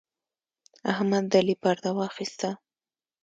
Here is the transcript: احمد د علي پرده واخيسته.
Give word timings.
احمد 0.91 1.23
د 1.31 1.33
علي 1.39 1.55
پرده 1.63 1.91
واخيسته. 1.97 2.49